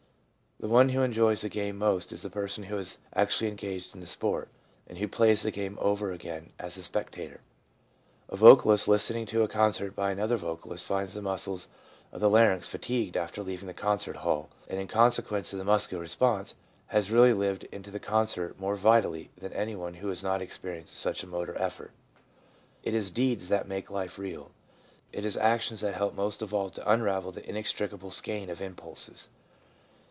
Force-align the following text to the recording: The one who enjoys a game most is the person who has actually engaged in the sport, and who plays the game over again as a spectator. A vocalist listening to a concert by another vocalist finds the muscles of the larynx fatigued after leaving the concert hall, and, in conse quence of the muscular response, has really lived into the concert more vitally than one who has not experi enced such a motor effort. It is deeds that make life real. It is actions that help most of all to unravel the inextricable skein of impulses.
The 0.59 0.67
one 0.67 0.89
who 0.89 1.01
enjoys 1.01 1.43
a 1.43 1.49
game 1.49 1.79
most 1.79 2.11
is 2.11 2.21
the 2.21 2.29
person 2.29 2.65
who 2.65 2.75
has 2.77 2.99
actually 3.15 3.47
engaged 3.47 3.95
in 3.95 3.99
the 3.99 4.05
sport, 4.05 4.47
and 4.85 4.99
who 4.99 5.07
plays 5.07 5.41
the 5.41 5.49
game 5.49 5.75
over 5.81 6.11
again 6.11 6.51
as 6.59 6.77
a 6.77 6.83
spectator. 6.83 7.41
A 8.29 8.35
vocalist 8.35 8.87
listening 8.87 9.25
to 9.25 9.41
a 9.41 9.47
concert 9.47 9.95
by 9.95 10.11
another 10.11 10.35
vocalist 10.37 10.85
finds 10.85 11.15
the 11.15 11.21
muscles 11.23 11.67
of 12.11 12.21
the 12.21 12.29
larynx 12.29 12.67
fatigued 12.67 13.17
after 13.17 13.41
leaving 13.41 13.65
the 13.65 13.73
concert 13.73 14.17
hall, 14.17 14.49
and, 14.67 14.79
in 14.79 14.87
conse 14.87 15.19
quence 15.23 15.51
of 15.51 15.57
the 15.57 15.65
muscular 15.65 15.99
response, 16.03 16.53
has 16.89 17.09
really 17.09 17.33
lived 17.33 17.63
into 17.71 17.89
the 17.89 17.99
concert 17.99 18.59
more 18.59 18.75
vitally 18.75 19.31
than 19.37 19.53
one 19.79 19.95
who 19.95 20.09
has 20.09 20.21
not 20.21 20.41
experi 20.41 20.83
enced 20.83 20.89
such 20.89 21.23
a 21.23 21.27
motor 21.27 21.57
effort. 21.57 21.89
It 22.83 22.93
is 22.93 23.09
deeds 23.09 23.49
that 23.49 23.67
make 23.67 23.89
life 23.89 24.19
real. 24.19 24.51
It 25.11 25.25
is 25.25 25.37
actions 25.37 25.81
that 25.81 25.95
help 25.95 26.13
most 26.13 26.43
of 26.43 26.53
all 26.53 26.69
to 26.69 26.87
unravel 26.87 27.31
the 27.31 27.49
inextricable 27.49 28.11
skein 28.11 28.47
of 28.51 28.61
impulses. 28.61 29.29